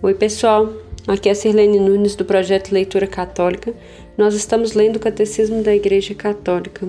[0.00, 0.72] Oi, pessoal.
[1.08, 3.74] Aqui é a Sirlene Nunes do projeto Leitura Católica.
[4.16, 6.86] Nós estamos lendo o Catecismo da Igreja Católica.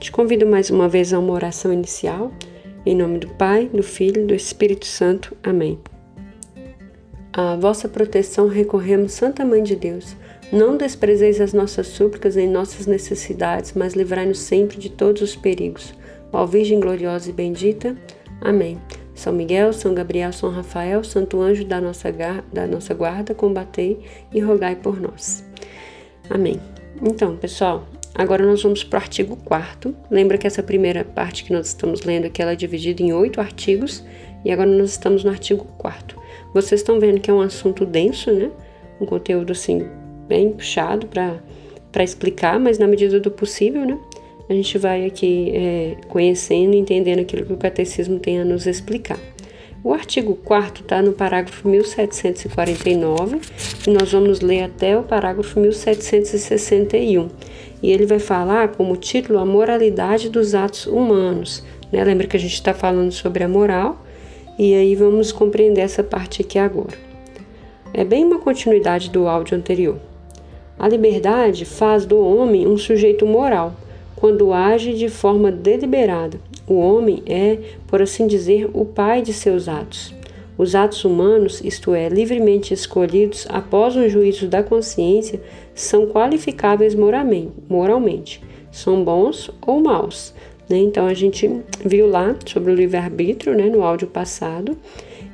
[0.00, 2.32] Te convido mais uma vez a uma oração inicial.
[2.86, 5.36] Em nome do Pai, do Filho e do Espírito Santo.
[5.42, 5.78] Amém.
[7.34, 10.16] A vossa proteção recorremos, Santa Mãe de Deus.
[10.50, 15.92] Não desprezeis as nossas súplicas em nossas necessidades, mas livrai-nos sempre de todos os perigos.
[16.32, 17.94] Ó Virgem gloriosa e bendita.
[18.40, 18.80] Amém.
[19.18, 22.08] São Miguel, São Gabriel, São Rafael, Santo Anjo da nossa,
[22.52, 23.98] da nossa guarda, combatei
[24.32, 25.44] e rogai por nós.
[26.30, 26.60] Amém.
[27.02, 31.52] Então, pessoal, agora nós vamos para o artigo 4 Lembra que essa primeira parte que
[31.52, 34.04] nós estamos lendo aqui, ela é dividida em oito artigos,
[34.44, 36.16] e agora nós estamos no artigo 4
[36.54, 38.52] Vocês estão vendo que é um assunto denso, né?
[39.00, 39.84] Um conteúdo, assim,
[40.28, 43.98] bem puxado para explicar, mas na medida do possível, né?
[44.48, 48.66] A gente vai aqui é, conhecendo e entendendo aquilo que o catecismo tem a nos
[48.66, 49.18] explicar.
[49.84, 53.40] O artigo 4 está no parágrafo 1749
[53.86, 57.28] e nós vamos ler até o parágrafo 1761.
[57.82, 61.62] E ele vai falar como título a moralidade dos atos humanos.
[61.92, 62.02] Né?
[62.02, 64.04] Lembra que a gente está falando sobre a moral
[64.58, 66.96] e aí vamos compreender essa parte aqui agora.
[67.94, 69.98] É bem uma continuidade do áudio anterior.
[70.78, 73.74] A liberdade faz do homem um sujeito moral
[74.18, 76.40] quando age de forma deliberada.
[76.66, 80.12] O homem é, por assim dizer, o pai de seus atos.
[80.58, 85.40] Os atos humanos, isto é, livremente escolhidos após um juízo da consciência,
[85.72, 88.42] são qualificáveis moralmente.
[88.72, 90.34] São bons ou maus.
[90.68, 90.78] Né?
[90.78, 91.48] Então a gente
[91.84, 94.76] viu lá sobre o livre-arbítrio né, no áudio passado,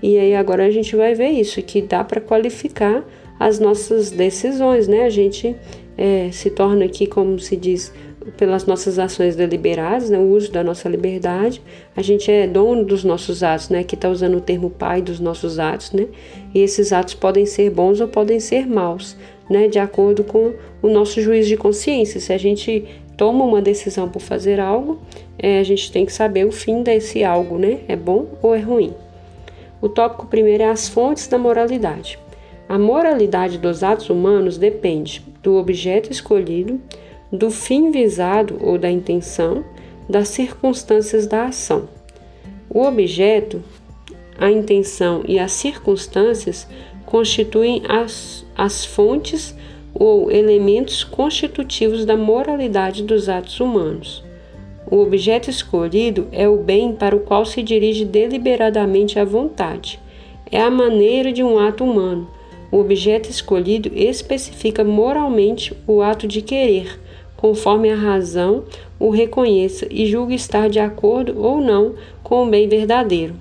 [0.03, 3.03] e aí agora a gente vai ver isso, que dá para qualificar
[3.41, 5.05] as nossas decisões, né?
[5.05, 5.57] A gente
[5.97, 7.93] é, se torna aqui, como se diz,
[8.36, 11.62] pelas nossas ações deliberadas, né, o uso da nossa liberdade,
[11.97, 15.20] a gente é dono dos nossos atos, né, que está usando o termo pai dos
[15.20, 16.06] nossos atos, né,
[16.55, 19.16] e esses atos podem ser bons ou podem ser maus,
[19.48, 22.21] né, de acordo com o nosso juízo de consciência.
[22.21, 22.84] Se a gente
[23.16, 24.99] toma uma decisão por fazer algo,
[25.38, 28.60] é, a gente tem que saber o fim desse algo, né, é bom ou é
[28.60, 28.94] ruim.
[29.81, 32.19] O tópico primeiro é as fontes da moralidade.
[32.66, 36.81] A moralidade dos atos humanos depende do objeto escolhido,
[37.34, 39.65] do fim visado ou da intenção,
[40.09, 41.89] das circunstâncias da ação.
[42.71, 43.61] O objeto,
[44.39, 46.67] a intenção e as circunstâncias
[47.05, 49.55] constituem as, as fontes
[49.93, 54.23] ou elementos constitutivos da moralidade dos atos humanos.
[54.89, 59.99] O objeto escolhido é o bem para o qual se dirige deliberadamente a vontade.
[60.50, 62.28] É a maneira de um ato humano.
[62.71, 67.00] O objeto escolhido especifica moralmente o ato de querer,
[67.37, 68.65] conforme a razão
[68.99, 73.34] o reconheça e julgue estar de acordo ou não com o bem verdadeiro.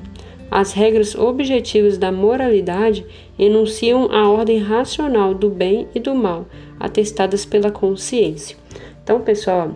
[0.51, 3.05] As regras objetivas da moralidade
[3.39, 6.45] enunciam a ordem racional do bem e do mal,
[6.79, 8.55] atestadas pela consciência.
[9.03, 9.71] Então, pessoal,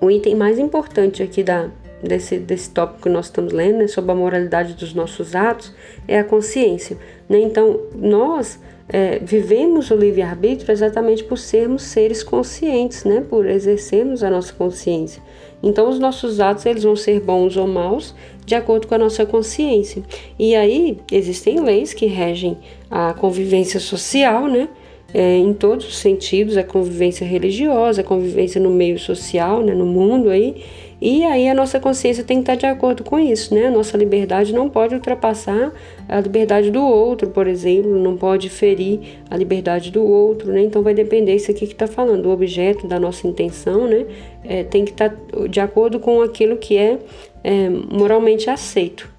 [0.00, 1.70] o item mais importante aqui da,
[2.02, 5.74] desse, desse tópico que nós estamos lendo, né, sobre a moralidade dos nossos atos,
[6.06, 6.96] é a consciência.
[7.28, 7.40] Né?
[7.40, 13.24] Então, nós é, vivemos o livre-arbítrio exatamente por sermos seres conscientes, né?
[13.28, 15.22] por exercermos a nossa consciência.
[15.62, 18.14] Então, os nossos atos eles vão ser bons ou maus
[18.44, 20.02] de acordo com a nossa consciência.
[20.38, 22.58] E aí, existem leis que regem
[22.90, 24.68] a convivência social, né?
[25.14, 29.72] É, em todos os sentidos, a convivência religiosa, a convivência no meio social, né?
[29.72, 30.62] no mundo aí.
[31.00, 33.66] E aí a nossa consciência tem que estar de acordo com isso, né?
[33.66, 35.72] A nossa liberdade não pode ultrapassar
[36.08, 40.62] a liberdade do outro, por exemplo, não pode ferir a liberdade do outro, né?
[40.62, 44.06] Então vai depender isso aqui que está falando, do objeto, da nossa intenção, né?
[44.42, 45.14] É, tem que estar
[45.50, 46.98] de acordo com aquilo que é,
[47.44, 49.10] é moralmente aceito.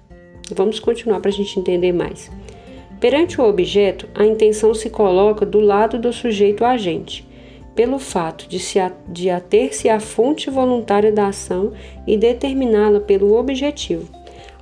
[0.52, 2.30] Vamos continuar para a gente entender mais.
[2.98, 7.27] Perante o objeto, a intenção se coloca do lado do sujeito agente
[7.78, 11.70] pelo fato de, se, de ater-se à fonte voluntária da ação
[12.04, 14.08] e determiná-la pelo objetivo.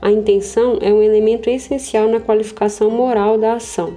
[0.03, 3.95] A intenção é um elemento essencial na qualificação moral da ação.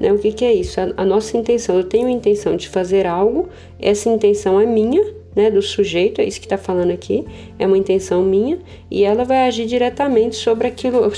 [0.00, 0.10] Né?
[0.10, 0.80] O que, que é isso?
[0.80, 5.04] A, a nossa intenção, eu tenho a intenção de fazer algo, essa intenção é minha,
[5.34, 7.26] né, do sujeito, é isso que está falando aqui,
[7.58, 8.58] é uma intenção minha,
[8.90, 11.12] e ela vai agir diretamente sobre aquilo,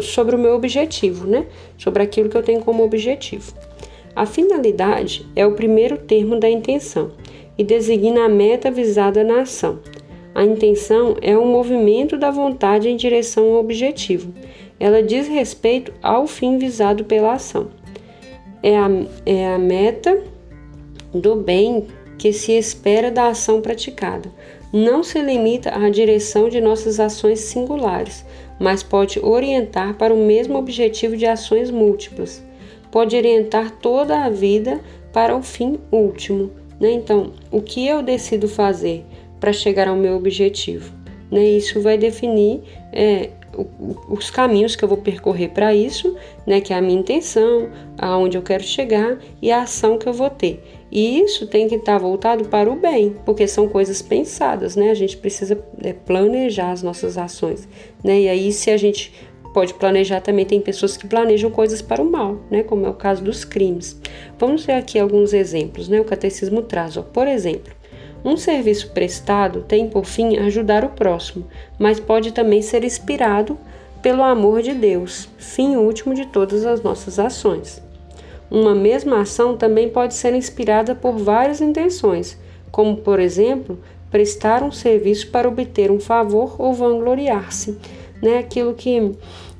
[0.00, 1.44] sobre o meu objetivo, né,
[1.76, 3.52] sobre aquilo que eu tenho como objetivo.
[4.14, 7.12] A finalidade é o primeiro termo da intenção
[7.56, 9.80] e designa a meta visada na ação.
[10.34, 14.32] A intenção é um movimento da vontade em direção ao objetivo.
[14.78, 17.68] Ela diz respeito ao fim visado pela ação.
[18.62, 18.88] É a,
[19.26, 20.22] é a meta
[21.12, 24.30] do bem que se espera da ação praticada.
[24.72, 28.24] Não se limita à direção de nossas ações singulares,
[28.60, 32.44] mas pode orientar para o mesmo objetivo de ações múltiplas.
[32.90, 34.80] Pode orientar toda a vida
[35.12, 36.50] para o fim último.
[36.80, 36.92] Né?
[36.92, 39.04] Então, o que eu decido fazer
[39.40, 40.92] para chegar ao meu objetivo?
[41.30, 41.44] Né?
[41.44, 42.62] Isso vai definir
[42.92, 43.30] é,
[44.08, 46.14] os caminhos que eu vou percorrer para isso,
[46.46, 50.12] né, que é a minha intenção, aonde eu quero chegar e a ação que eu
[50.12, 50.62] vou ter.
[50.90, 54.90] E isso tem que estar tá voltado para o bem, porque são coisas pensadas, né?
[54.90, 57.68] A gente precisa é, planejar as nossas ações,
[58.02, 58.22] né?
[58.22, 59.12] E aí se a gente
[59.52, 62.62] pode planejar também tem pessoas que planejam coisas para o mal, né?
[62.62, 64.00] Como é o caso dos crimes.
[64.38, 66.00] Vamos ver aqui alguns exemplos, né?
[66.00, 67.72] O catecismo traz, ó, por exemplo,
[68.24, 71.46] um serviço prestado tem por fim ajudar o próximo,
[71.78, 73.56] mas pode também ser inspirado
[74.02, 77.82] pelo amor de Deus, fim último de todas as nossas ações.
[78.50, 82.38] Uma mesma ação também pode ser inspirada por várias intenções,
[82.70, 83.78] como, por exemplo,
[84.10, 87.78] prestar um serviço para obter um favor ou vangloriar-se,
[88.22, 88.38] né?
[88.38, 89.12] Aquilo que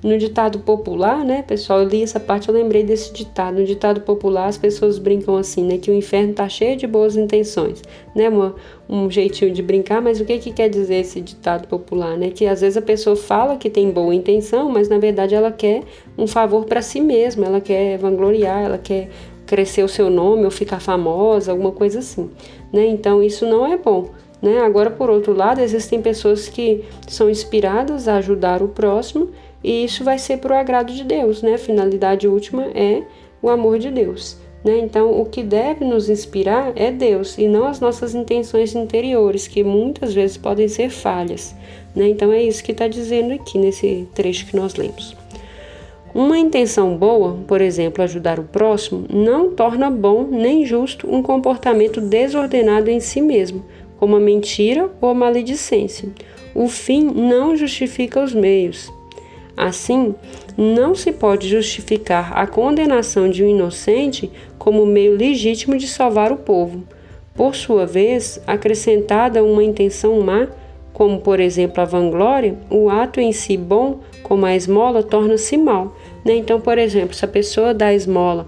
[0.02, 3.58] no ditado popular, né, pessoal, eu li essa parte, eu lembrei desse ditado.
[3.58, 7.16] No ditado popular, as pessoas brincam assim, né, que o inferno tá cheio de boas
[7.16, 7.82] intenções,
[8.14, 8.54] né, uma,
[8.88, 12.30] um jeitinho de brincar, mas o que que quer dizer esse ditado popular, né?
[12.30, 15.82] Que às vezes a pessoa fala que tem boa intenção, mas na verdade ela quer
[16.16, 19.08] um favor para si mesma, ela quer vangloriar, ela quer
[19.46, 22.30] crescer o seu nome ou ficar famosa, alguma coisa assim,
[22.72, 22.86] né?
[22.86, 24.10] Então isso não é bom.
[24.40, 24.60] Né?
[24.60, 29.30] Agora, por outro lado, existem pessoas que são inspiradas a ajudar o próximo
[29.62, 31.54] e isso vai ser para o agrado de Deus, né?
[31.54, 33.02] A finalidade última é
[33.42, 34.38] o amor de Deus.
[34.64, 34.78] Né?
[34.78, 39.62] Então, o que deve nos inspirar é Deus e não as nossas intenções interiores, que
[39.62, 41.54] muitas vezes podem ser falhas.
[41.94, 42.08] Né?
[42.08, 45.16] Então, é isso que está dizendo aqui nesse trecho que nós lemos.
[46.14, 52.00] Uma intenção boa, por exemplo, ajudar o próximo, não torna bom nem justo um comportamento
[52.00, 53.64] desordenado em si mesmo,
[53.98, 56.08] como a mentira ou a maledicência.
[56.54, 58.90] O fim não justifica os meios.
[59.56, 60.14] Assim,
[60.56, 66.36] não se pode justificar a condenação de um inocente como meio legítimo de salvar o
[66.36, 66.84] povo.
[67.34, 70.48] Por sua vez, acrescentada uma intenção má,
[70.92, 75.96] como por exemplo a vanglória, o ato em si bom, como a esmola, torna-se mal.
[76.24, 76.36] Né?
[76.36, 78.46] Então, por exemplo, se a pessoa dá esmola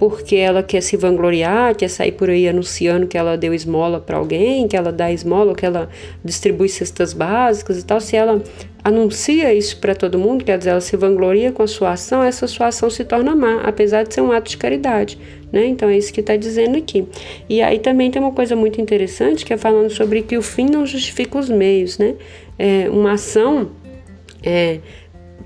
[0.00, 4.16] porque ela quer se vangloriar, quer sair por aí anunciando que ela deu esmola para
[4.16, 5.90] alguém, que ela dá esmola, que ela
[6.24, 8.42] distribui cestas básicas e tal, se ela
[8.82, 12.46] anuncia isso para todo mundo, quer dizer, ela se vangloria com a sua ação, essa
[12.46, 15.18] sua ação se torna má, apesar de ser um ato de caridade,
[15.52, 15.66] né?
[15.66, 17.06] Então é isso que está dizendo aqui.
[17.46, 20.64] E aí também tem uma coisa muito interessante que é falando sobre que o fim
[20.64, 22.14] não justifica os meios, né?
[22.58, 23.72] É, uma ação,
[24.42, 24.78] é,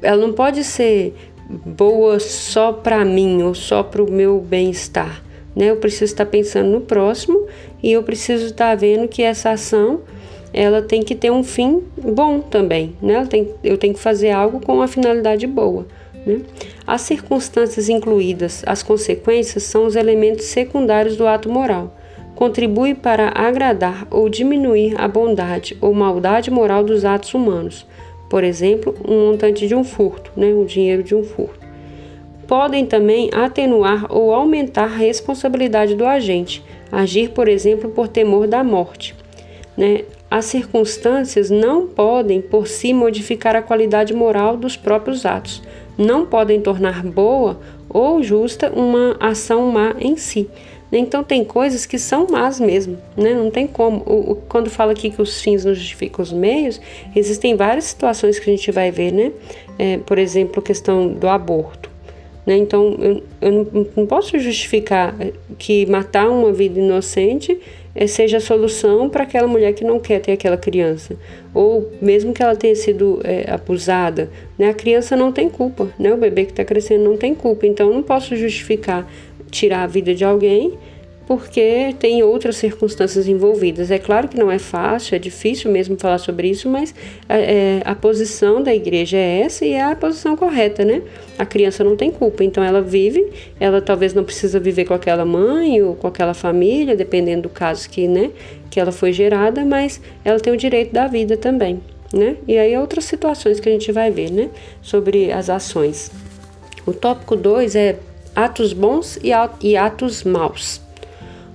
[0.00, 1.12] ela não pode ser
[1.48, 5.22] boa só para mim ou só para o meu bem-estar.
[5.54, 5.70] Né?
[5.70, 7.46] Eu preciso estar pensando no próximo
[7.82, 10.00] e eu preciso estar vendo que essa ação
[10.52, 12.96] ela tem que ter um fim bom também.
[13.02, 13.26] Né?
[13.28, 15.86] Tem, eu tenho que fazer algo com uma finalidade boa.
[16.26, 16.40] Né?
[16.86, 21.96] As circunstâncias incluídas, as consequências, são os elementos secundários do ato moral.
[22.34, 27.86] Contribui para agradar ou diminuir a bondade ou maldade moral dos atos humanos
[28.34, 31.64] por exemplo, um montante de um furto, né, o dinheiro de um furto.
[32.48, 36.60] Podem também atenuar ou aumentar a responsabilidade do agente,
[36.90, 39.14] agir, por exemplo, por temor da morte.
[39.76, 40.00] Né?
[40.28, 45.62] As circunstâncias não podem, por si, modificar a qualidade moral dos próprios atos,
[45.96, 50.50] não podem tornar boa ou justa uma ação má em si.
[50.98, 53.34] Então tem coisas que são más mesmo, né?
[53.34, 54.02] Não tem como.
[54.06, 56.80] O, o, quando fala aqui que os fins não justificam os meios,
[57.14, 59.32] existem várias situações que a gente vai ver, né?
[59.78, 61.90] É, por exemplo, a questão do aborto.
[62.46, 62.56] Né?
[62.56, 65.14] Então eu, eu não, não posso justificar
[65.58, 67.58] que matar uma vida inocente
[67.94, 71.16] é, seja a solução para aquela mulher que não quer ter aquela criança.
[71.52, 74.68] Ou mesmo que ela tenha sido é, abusada, né?
[74.68, 76.12] a criança não tem culpa, né?
[76.12, 77.66] o bebê que está crescendo não tem culpa.
[77.66, 79.08] Então eu não posso justificar
[79.54, 80.76] tirar a vida de alguém
[81.26, 83.90] porque tem outras circunstâncias envolvidas.
[83.90, 86.94] É claro que não é fácil, é difícil mesmo falar sobre isso, mas
[87.28, 91.02] é, é, a posição da igreja é essa e é a posição correta, né?
[91.38, 93.26] A criança não tem culpa, então ela vive,
[93.58, 97.88] ela talvez não precisa viver com aquela mãe ou com aquela família, dependendo do caso
[97.88, 98.30] que, né,
[98.70, 101.80] que ela foi gerada, mas ela tem o direito da vida também,
[102.12, 102.36] né?
[102.46, 104.50] E aí outras situações que a gente vai ver, né,
[104.82, 106.10] sobre as ações.
[106.86, 107.96] O tópico 2 é
[108.34, 109.18] atos bons
[109.62, 110.80] e atos maus.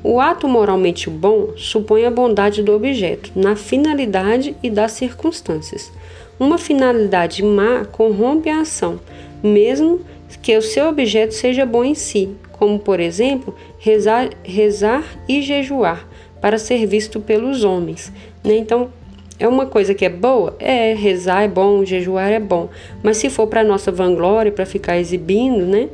[0.02, 5.92] O ato moralmente bom supõe a bondade do objeto, na finalidade e das circunstâncias.
[6.40, 9.00] Uma finalidade má corrompe a ação,
[9.44, 10.00] mesmo
[10.42, 16.08] que o seu objeto seja bom em si, como, por exemplo, rezar, rezar e jejuar,
[16.40, 18.10] para ser visto pelos homens.
[18.42, 18.56] Né?
[18.56, 18.90] Então,
[19.38, 20.56] é uma coisa que é boa?
[20.60, 22.70] É, rezar é bom, jejuar é bom.
[23.02, 25.90] Mas se for para nossa vanglória, para ficar exibindo, né?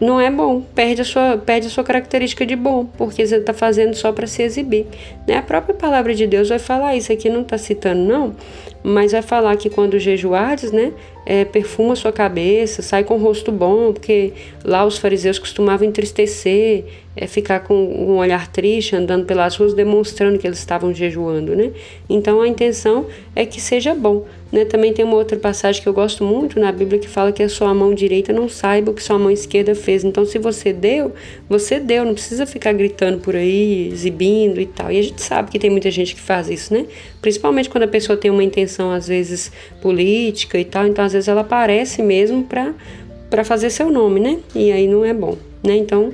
[0.00, 3.52] Não é bom, perde a sua, perde a sua característica de bom, porque você está
[3.52, 4.86] fazendo só para se exibir.
[5.26, 5.36] Né?
[5.36, 8.34] A própria palavra de Deus vai falar isso aqui, não está citando, não,
[8.82, 10.92] mas vai falar que quando jejuardes, né,
[11.30, 14.32] é, perfuma sua cabeça, sai com o rosto bom, porque
[14.64, 16.82] lá os fariseus costumavam entristecer,
[17.14, 21.70] é, ficar com um olhar triste, andando pelas ruas, demonstrando que eles estavam jejuando, né?
[22.08, 23.06] Então a intenção
[23.36, 24.26] é que seja bom.
[24.52, 24.64] Né?
[24.64, 27.48] Também tem uma outra passagem que eu gosto muito na Bíblia que fala que a
[27.48, 30.02] sua mão direita não saiba o que sua mão esquerda fez.
[30.02, 31.12] Então, se você deu,
[31.48, 34.90] você deu, não precisa ficar gritando por aí, exibindo e tal.
[34.90, 36.86] E a gente sabe que tem muita gente que faz isso, né?
[37.22, 40.86] Principalmente quando a pessoa tem uma intenção, às vezes, política e tal.
[40.86, 44.38] Então, às vezes, ela aparece mesmo para fazer seu nome, né?
[44.54, 45.76] E aí não é bom, né?
[45.76, 46.12] Então,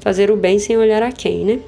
[0.00, 1.60] fazer o bem sem olhar a quem, né?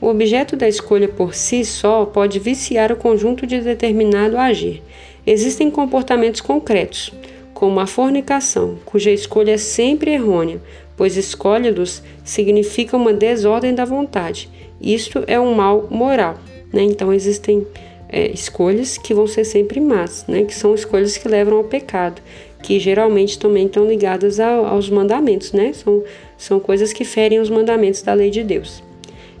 [0.00, 4.82] O objeto da escolha por si só pode viciar o conjunto de determinado agir.
[5.26, 7.12] Existem comportamentos concretos,
[7.54, 10.60] como a fornicação, cuja escolha é sempre errônea,
[10.96, 14.48] pois escolhe-los significa uma desordem da vontade.
[14.80, 16.36] Isto é um mal moral.
[16.72, 16.82] Né?
[16.82, 17.66] Então, existem
[18.08, 20.44] é, escolhas que vão ser sempre más, né?
[20.44, 22.22] que são escolhas que levam ao pecado,
[22.62, 25.72] que geralmente também estão ligadas aos mandamentos, né?
[25.72, 26.02] são,
[26.36, 28.82] são coisas que ferem os mandamentos da lei de Deus.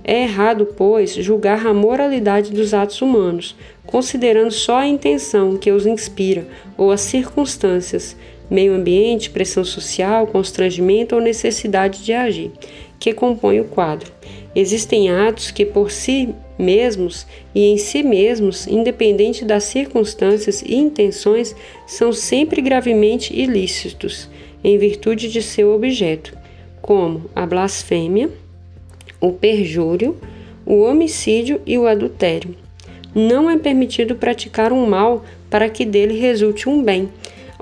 [0.08, 5.84] É errado, pois, julgar a moralidade dos atos humanos, considerando só a intenção que os
[5.84, 6.46] inspira
[6.78, 8.16] ou as circunstâncias,
[8.48, 12.52] meio ambiente, pressão social, constrangimento ou necessidade de agir,
[13.00, 14.12] que compõem o quadro.
[14.56, 21.54] Existem atos que, por si mesmos e em si mesmos, independente das circunstâncias e intenções,
[21.86, 24.30] são sempre gravemente ilícitos,
[24.64, 26.34] em virtude de seu objeto,
[26.80, 28.30] como a blasfêmia,
[29.20, 30.16] o perjúrio,
[30.64, 32.56] o homicídio e o adultério.
[33.14, 37.10] Não é permitido praticar um mal para que dele resulte um bem.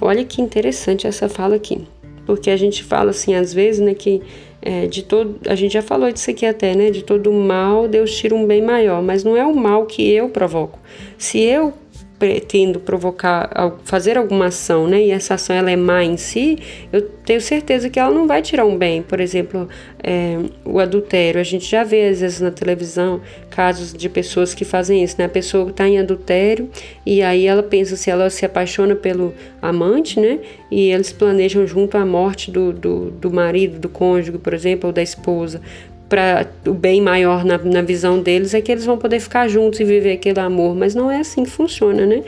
[0.01, 1.81] Olha que interessante essa fala aqui,
[2.25, 4.23] porque a gente fala assim às vezes, né, que
[4.65, 8.17] é, de todo, a gente já falou disso aqui até, né, de todo mal Deus
[8.17, 10.79] tira um bem maior, mas não é o mal que eu provoco.
[11.19, 11.75] Se eu
[12.19, 13.51] pretendo provocar,
[13.85, 16.59] fazer alguma ação, né, e essa ação ela é má em si,
[16.93, 19.03] eu tenho certeza que ela não vai tirar um bem.
[19.03, 19.69] Por exemplo,
[20.03, 21.41] é, o adultério.
[21.41, 25.25] A gente já vê às vezes na televisão casos de pessoas que fazem isso, né?
[25.25, 26.69] A pessoa está em adultério
[27.07, 30.39] e aí ela pensa se ela se apaixona pelo amante, né?
[30.71, 34.93] E eles planejam junto a morte do, do, do marido, do cônjuge, por exemplo, ou
[34.93, 35.61] da esposa
[36.09, 39.81] para o bem maior na, na visão deles é que eles vão poder ficar juntos
[39.81, 42.23] e viver aquele amor, mas não é assim que funciona, né?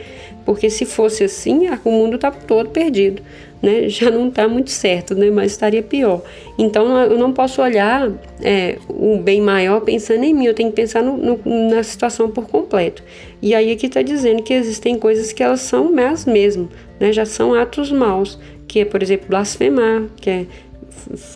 [0.45, 3.21] Porque se fosse assim, o mundo tá todo perdido,
[3.61, 3.87] né?
[3.89, 5.29] Já não está muito certo, né?
[5.29, 6.21] Mas estaria pior.
[6.57, 10.75] Então eu não posso olhar é, o bem maior pensando em mim, eu tenho que
[10.75, 13.03] pensar no, no, na situação por completo.
[13.41, 16.67] E aí aqui está dizendo que existem coisas que elas são más mesmo,
[16.99, 17.13] né?
[17.13, 20.45] Já são atos maus, que é, por exemplo, blasfemar, que é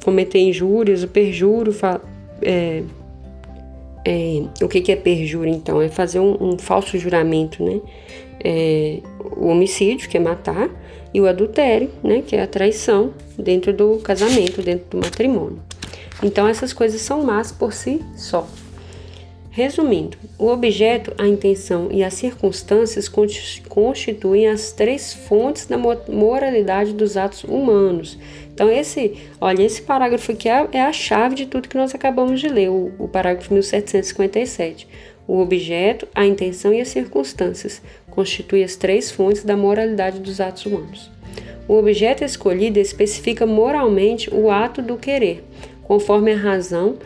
[0.03, 1.71] cometer injúrias, o perjuro,
[2.41, 2.83] é,
[4.05, 5.81] é, o que, que é perjúrio, então?
[5.81, 7.79] É fazer um, um falso juramento, né?
[8.43, 8.99] É,
[9.37, 10.69] o homicídio, que é matar,
[11.13, 12.23] e o adultério, né?
[12.25, 15.59] Que é a traição dentro do casamento, dentro do matrimônio.
[16.23, 18.47] Então, essas coisas são más por si só.
[19.53, 23.11] Resumindo, o objeto, a intenção e as circunstâncias
[23.67, 28.17] constituem as três fontes da moralidade dos atos humanos.
[28.53, 32.39] Então, esse, olha, esse parágrafo aqui é, é a chave de tudo que nós acabamos
[32.39, 34.87] de ler, o, o parágrafo 1757.
[35.27, 40.65] O objeto, a intenção e as circunstâncias constituem as três fontes da moralidade dos atos
[40.65, 41.11] humanos.
[41.67, 45.43] O objeto escolhido especifica moralmente o ato do querer,
[45.83, 46.97] conforme a razão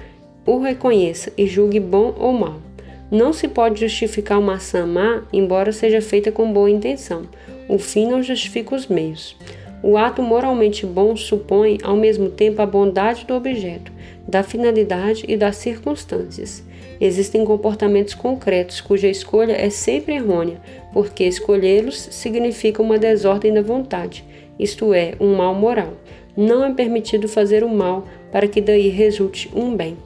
[0.46, 2.62] o reconheça e julgue bom ou mal.
[3.10, 7.24] Não se pode justificar uma ação má, embora seja feita com boa intenção.
[7.68, 9.36] O fim não justifica os meios.
[9.82, 13.92] O ato moralmente bom supõe, ao mesmo tempo, a bondade do objeto,
[14.28, 16.64] da finalidade e das circunstâncias.
[17.00, 20.60] Existem comportamentos concretos cuja escolha é sempre errônea,
[20.94, 24.24] porque escolhê-los significa uma desordem da vontade,
[24.58, 25.94] isto é, um mal moral.
[26.36, 29.98] Não é permitido fazer o mal para que daí resulte um bem.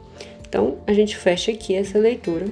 [0.50, 2.48] Então, a gente fecha aqui essa leitura,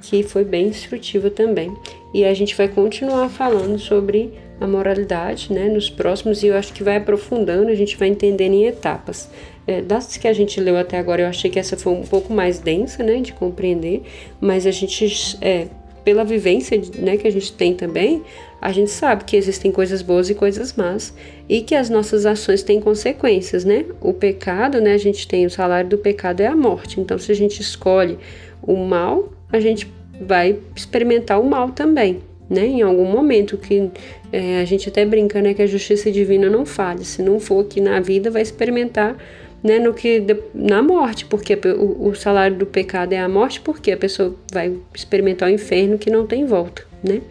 [0.00, 1.76] que foi bem instrutiva também,
[2.14, 6.72] e a gente vai continuar falando sobre a moralidade, né, nos próximos, e eu acho
[6.72, 9.28] que vai aprofundando, a gente vai entendendo em etapas.
[9.66, 12.32] É, das que a gente leu até agora, eu achei que essa foi um pouco
[12.32, 14.02] mais densa, né, de compreender,
[14.40, 15.66] mas a gente, é,
[16.04, 18.22] pela vivência né, que a gente tem também,
[18.62, 21.12] a gente sabe que existem coisas boas e coisas más
[21.48, 23.84] e que as nossas ações têm consequências, né?
[24.00, 24.94] O pecado, né?
[24.94, 27.00] A gente tem o salário do pecado é a morte.
[27.00, 28.16] Então, se a gente escolhe
[28.62, 32.64] o mal, a gente vai experimentar o mal também, né?
[32.64, 33.90] Em algum momento que
[34.32, 35.54] é, a gente até brinca, né?
[35.54, 37.02] Que a justiça divina não falha.
[37.02, 39.16] Se não for aqui na vida, vai experimentar
[39.60, 43.92] né, no que na morte, porque o, o salário do pecado é a morte, porque
[43.92, 47.22] a pessoa vai experimentar o inferno que não tem volta, né?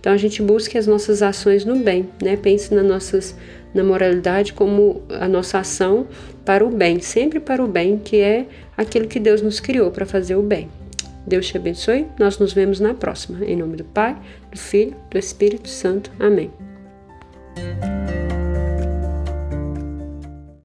[0.00, 2.36] Então a gente busca as nossas ações no bem, né?
[2.36, 3.34] Pense nas nossas
[3.74, 6.06] na moralidade como a nossa ação
[6.44, 10.06] para o bem, sempre para o bem, que é aquilo que Deus nos criou para
[10.06, 10.68] fazer o bem.
[11.26, 12.06] Deus te abençoe.
[12.18, 13.44] Nós nos vemos na próxima.
[13.44, 14.16] Em nome do Pai,
[14.50, 16.10] do Filho, do Espírito Santo.
[16.18, 16.50] Amém.